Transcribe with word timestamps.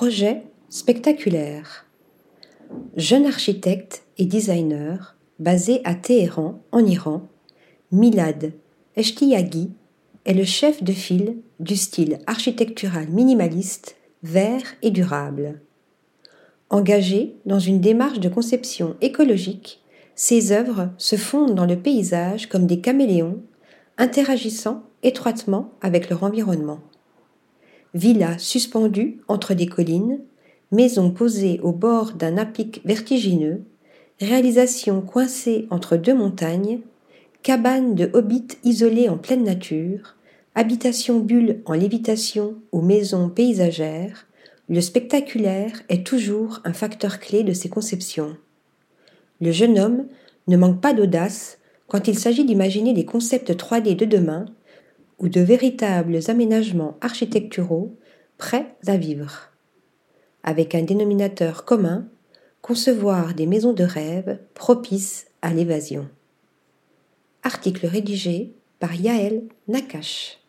Projet 0.00 0.44
spectaculaire. 0.70 1.84
Jeune 2.96 3.26
architecte 3.26 4.04
et 4.16 4.24
designer 4.24 5.14
basé 5.38 5.82
à 5.84 5.94
Téhéran, 5.94 6.62
en 6.72 6.86
Iran, 6.86 7.28
Milad 7.92 8.54
Eshtiyaghi 8.96 9.72
est 10.24 10.32
le 10.32 10.44
chef 10.44 10.82
de 10.82 10.92
file 10.92 11.36
du 11.58 11.76
style 11.76 12.18
architectural 12.26 13.10
minimaliste, 13.10 13.96
vert 14.22 14.62
et 14.80 14.90
durable. 14.90 15.60
Engagé 16.70 17.36
dans 17.44 17.60
une 17.60 17.82
démarche 17.82 18.20
de 18.20 18.30
conception 18.30 18.96
écologique, 19.02 19.82
ses 20.14 20.52
œuvres 20.52 20.88
se 20.96 21.16
fondent 21.16 21.54
dans 21.54 21.66
le 21.66 21.78
paysage 21.78 22.48
comme 22.48 22.66
des 22.66 22.80
caméléons, 22.80 23.42
interagissant 23.98 24.82
étroitement 25.02 25.74
avec 25.82 26.08
leur 26.08 26.22
environnement. 26.22 26.80
Villa 27.94 28.38
suspendue 28.38 29.18
entre 29.26 29.54
des 29.54 29.66
collines, 29.66 30.20
maison 30.70 31.10
posée 31.10 31.58
au 31.62 31.72
bord 31.72 32.12
d'un 32.12 32.36
apic 32.36 32.80
vertigineux, 32.84 33.62
réalisation 34.20 35.00
coincée 35.00 35.66
entre 35.70 35.96
deux 35.96 36.14
montagnes, 36.14 36.80
cabane 37.42 37.94
de 37.94 38.10
hobbits 38.12 38.58
isolée 38.62 39.08
en 39.08 39.16
pleine 39.16 39.44
nature, 39.44 40.16
habitation 40.54 41.18
bulle 41.18 41.62
en 41.64 41.72
lévitation 41.72 42.56
ou 42.70 42.80
maison 42.80 43.28
paysagère, 43.28 44.26
le 44.68 44.80
spectaculaire 44.80 45.82
est 45.88 46.06
toujours 46.06 46.60
un 46.64 46.72
facteur 46.72 47.18
clé 47.18 47.42
de 47.42 47.52
ces 47.52 47.68
conceptions. 47.68 48.36
Le 49.40 49.50
jeune 49.50 49.80
homme 49.80 50.06
ne 50.46 50.56
manque 50.56 50.80
pas 50.80 50.92
d'audace 50.92 51.58
quand 51.88 52.06
il 52.06 52.16
s'agit 52.16 52.44
d'imaginer 52.44 52.92
des 52.92 53.04
concepts 53.04 53.50
3D 53.50 53.96
de 53.96 54.04
demain 54.04 54.46
ou 55.20 55.28
de 55.28 55.40
véritables 55.40 56.18
aménagements 56.28 56.96
architecturaux 57.00 57.96
prêts 58.38 58.74
à 58.86 58.96
vivre. 58.96 59.50
Avec 60.42 60.74
un 60.74 60.82
dénominateur 60.82 61.64
commun, 61.64 62.08
concevoir 62.62 63.34
des 63.34 63.46
maisons 63.46 63.74
de 63.74 63.84
rêve 63.84 64.38
propices 64.54 65.26
à 65.42 65.52
l'évasion. 65.52 66.08
Article 67.42 67.86
rédigé 67.86 68.54
par 68.78 68.94
Yaël 68.94 69.44
Nakache. 69.68 70.39